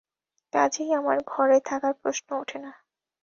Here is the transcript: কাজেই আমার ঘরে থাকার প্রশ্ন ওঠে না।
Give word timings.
কাজেই 0.53 0.91
আমার 0.93 1.17
ঘরে 1.27 1.57
থাকার 1.65 1.93
প্রশ্ন 1.93 2.27
ওঠে 2.35 2.57
না। 2.59 2.71